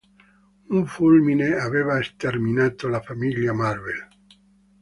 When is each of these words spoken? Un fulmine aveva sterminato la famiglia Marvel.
Un 0.77 0.87
fulmine 0.87 1.53
aveva 1.57 2.01
sterminato 2.01 2.87
la 2.87 3.01
famiglia 3.01 3.53
Marvel. 3.53 4.07